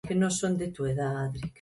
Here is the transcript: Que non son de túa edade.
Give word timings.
Que 0.09 0.15
non 0.21 0.31
son 0.39 0.53
de 0.59 0.67
túa 0.75 0.89
edade. 0.95 1.39